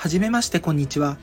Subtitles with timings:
[0.00, 1.18] はじめましてこんにちは。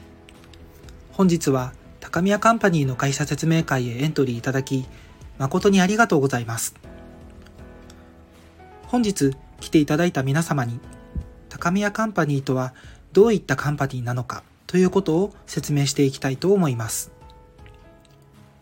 [1.11, 4.85] 本日は高宮カンパニーの会社説明会へエントリーいただき、
[5.39, 6.75] 誠にありがとうございます。
[8.83, 10.79] 本日来ていただいた皆様に、
[11.49, 12.75] 高宮カンパニーとは
[13.13, 17.11] どういったカンパニーなのかということを説明していきたいと思います。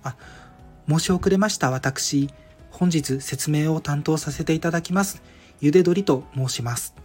[0.02, 0.16] あ、
[0.88, 2.30] 申し遅れました私、
[2.72, 5.22] 本日説明を担当させていただきます、
[5.60, 7.05] ゆでどりと申します。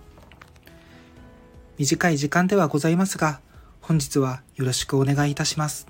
[1.80, 3.40] 短い時間ではございますが、
[3.80, 5.86] 本日はよろしくお願いいたします。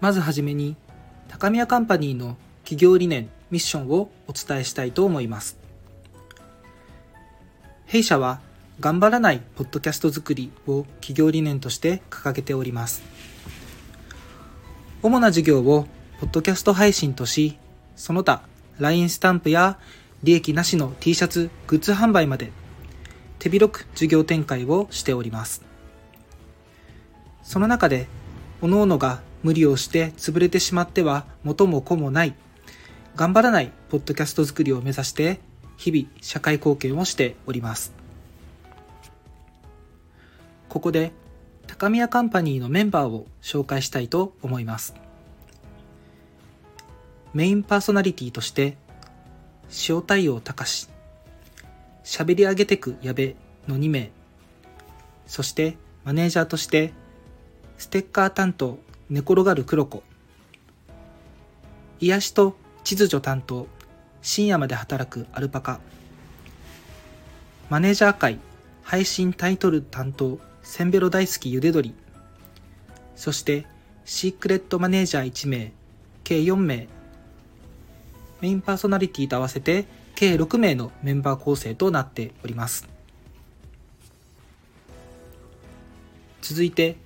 [0.00, 0.74] まずはじめに、
[1.28, 5.58] 高宮カンパニーの企業理念、ミッションをお伝えしたいと思います。
[7.84, 8.40] 弊社は、
[8.80, 13.02] 頑張らないポッドキャスト作りを企業理念として掲げております。
[15.02, 15.86] 主な事業を
[16.20, 17.58] ポッドキャスト配信とし、
[17.96, 18.40] その他、
[18.78, 19.78] LINE スタンプや
[20.22, 22.50] 利益なしの T シャツ、グッズ販売まで
[23.42, 25.62] 手広く事業展開をしております。
[27.42, 28.06] その中で、
[28.60, 32.36] 各々が無理をして潰れてしまっては元も子もない、
[33.16, 35.40] 頑張らないポッドキャスト作りを目指して、
[35.76, 37.92] 日々社会貢献をしております。
[40.68, 41.10] ここで、
[41.66, 44.94] 高宮カンパニーのメンバーを紹介したいと思います。
[47.34, 48.76] メインパーソナリティとして、
[49.88, 50.88] 塩太陽隆
[52.04, 53.36] 喋り上げてく矢部
[53.68, 54.10] の2名、
[55.26, 56.92] そしてマネージャーとして、
[57.78, 60.02] ステッカー担当寝転がる黒子、
[62.00, 63.68] 癒しと秩序担当
[64.20, 65.80] 深夜まで働くアルパカ、
[67.70, 68.38] マネージャー会
[68.82, 71.94] 配信タイトル担当センベロ大好きゆで鶏、
[73.14, 73.66] そして
[74.04, 75.72] シークレットマネージャー1名、
[76.24, 76.88] 計4名、
[78.40, 82.88] メインパーソナリティと合わせて計6名のメンバー構成となっております。
[86.42, 86.96] 続いて、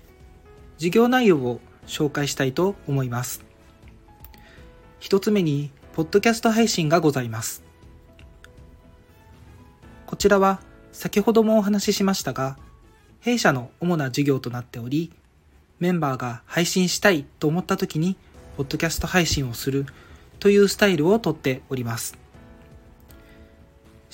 [0.79, 3.45] 事業内容を紹介したいと思います。
[4.99, 7.63] 一つ目に、ポッドキャスト配信がございます。
[10.07, 10.61] こちらは、
[10.93, 12.59] 先ほどもお話ししましたが、
[13.21, 15.13] 弊社の主な事業となっており、
[15.79, 18.17] メンバーが配信したいと思った時に、
[18.57, 19.85] ポッドキャスト配信をする
[20.39, 22.26] というスタイルをとっております。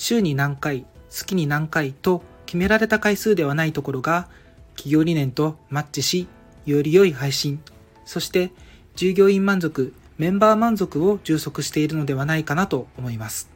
[0.02, 4.28] 週に何回、月に何回と決められた回数ではないところが、
[4.70, 6.26] 企業理念とマッチし、
[6.66, 7.62] より良い配信、
[8.04, 8.50] そして
[8.96, 13.48] 従業員満足、メンバー満足を充足しているのではないかなと思います。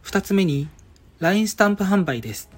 [0.00, 0.70] 二つ目に、
[1.18, 2.48] LINE スタンプ販売です。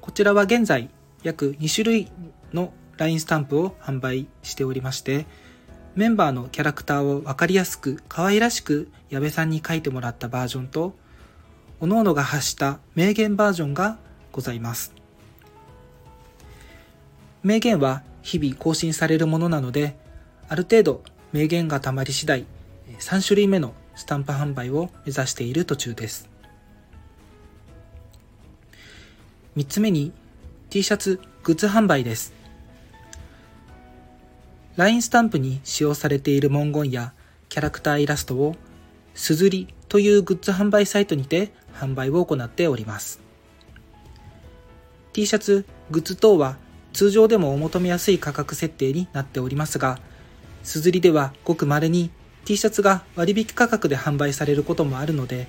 [0.00, 0.90] こちらは現在
[1.24, 2.12] 約2種類
[2.52, 5.26] の LINE スタンプを販売しておりまして、
[5.96, 10.94] メンバーのキャラクターをわかりやすく可愛らしく矢部さんに書いてもらったバージョンと、
[11.80, 13.98] 各々が発した名言バージョンが
[14.32, 14.92] ございます。
[17.42, 19.96] 名言は日々更新されるものなので、
[20.48, 21.02] ある程度
[21.32, 22.46] 名言がたまり次第、
[22.98, 26.28] 3種類目のスタンプ販売を目指している途中です。
[29.56, 30.12] 3つ目に
[30.68, 32.39] T シャツグッズ販売です。
[34.80, 37.12] LINE スタンプに使用されている文言や
[37.50, 38.56] キャラクターイラストを
[39.12, 43.20] すずりというグッズ販売サイトにて販売を行っております。
[45.12, 46.56] T シャツ、グッズ等は
[46.94, 49.98] 通常でもお求めやすい価格設定になっておりますが、
[50.62, 52.10] すずりではごく稀に
[52.46, 55.46] T シャツが割引価格で販売されることもあるので、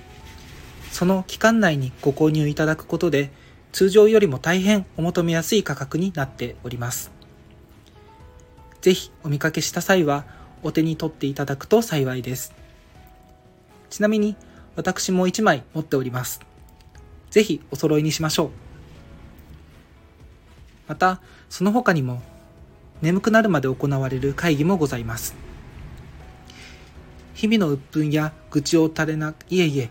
[0.90, 3.32] その期間内にご購入いただくことで、
[3.72, 7.21] 通常よりも大変お求めやすい価格になっております。
[8.82, 10.24] ぜひお見かけした際は
[10.62, 12.52] お手に取っていただくと幸いです。
[13.88, 14.36] ちなみに
[14.74, 16.40] 私も1枚持っております。
[17.30, 18.50] ぜひお揃いにしましょう。
[20.88, 22.20] また、その他にも
[23.02, 25.34] 眠くなるまで行われる会議もございます。
[27.34, 29.90] 日々の鬱憤や愚痴を垂れな、いえいえ、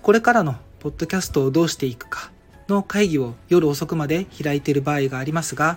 [0.00, 2.30] これからのポッドキャストをどうしていくか
[2.68, 5.76] の会議を夜遅くまで開いている場合がありますが、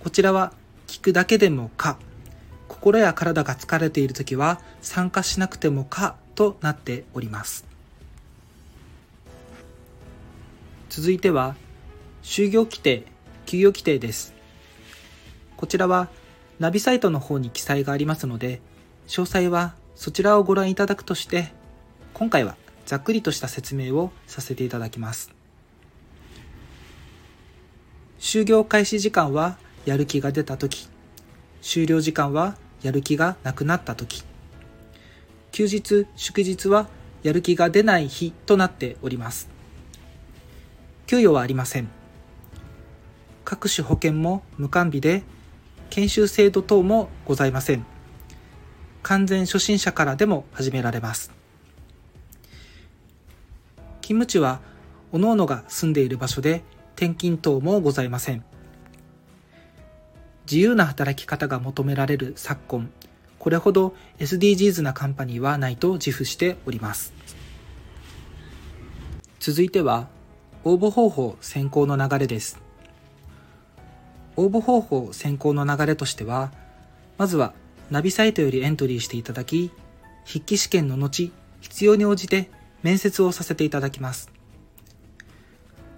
[0.00, 0.52] こちらは
[0.88, 1.98] 聞くだけでもか、
[2.66, 7.64] 心や体が疲れている時は参加しなくてもかとなっております。
[10.88, 11.54] 続いては、
[12.22, 13.04] 就業規定、
[13.46, 14.34] 給与規定です。
[15.56, 16.08] こちらは
[16.58, 18.60] ナビサイトの方に記載がありますので、
[19.06, 21.52] 詳細はそちらをご覧いただくとして、
[22.14, 22.56] 今回は
[22.86, 25.30] ざっくりとした説明をさせていただきます。
[28.18, 29.58] 就業開始時間は
[29.88, 30.86] やる気が出た時、
[31.62, 34.22] 終了時間はやる気がなくなった時、
[35.50, 36.88] 休日、祝日は
[37.22, 39.48] やる気が出ない日となっております。
[41.06, 41.88] 給与はありません。
[43.46, 45.22] 各種保険も無完備で、
[45.88, 47.86] 研修制度等もございません。
[49.02, 51.32] 完全初心者からでも始められます。
[54.02, 54.60] 勤務地は、
[55.12, 56.62] 各々が住んでいる場所で
[56.94, 58.44] 転勤等もございません。
[60.50, 62.90] 自由な働き方が求められる昨今、
[63.38, 67.12] これほど SDGs なカンパニーはないと自負しております。
[69.40, 70.08] 続いては、
[70.64, 72.58] 応募方法選考の流れです。
[74.36, 76.50] 応募方法選考の流れとしては、
[77.18, 77.52] まずは
[77.90, 79.70] ナビサイトよりエントリーしていただき、
[80.24, 81.30] 筆記試験の後、
[81.60, 82.50] 必要に応じて
[82.82, 84.30] 面接をさせていただきます。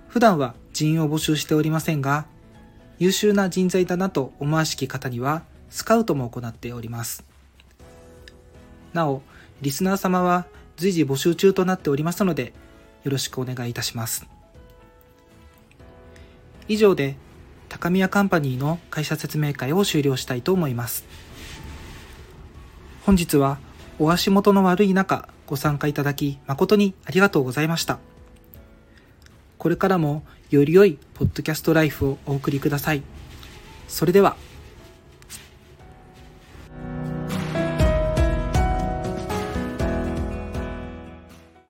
[0.09, 2.27] 普段は人員を募集しておりませんが、
[3.01, 7.25] 優秀な人材だなと思わしき方には、スカウトも行っております。
[8.93, 9.23] なお、
[9.63, 12.53] リスナー様は随時募集中となっておりますので、
[13.03, 14.27] よろしくお願いいたします。
[16.69, 17.17] 以上で、
[17.71, 21.05] 高宮カンパニーの会社説明会を終了したいと思います。
[23.07, 23.59] 本日は
[23.99, 27.99] お足元の悪い中ご参加いただき誠にありがとうございました。
[29.57, 33.03] これからもより良いポッドキャストライフをお送りください。
[33.87, 34.37] それでは。